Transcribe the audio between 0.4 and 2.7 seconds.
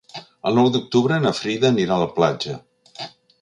El nou d'octubre na Frida anirà a la platja.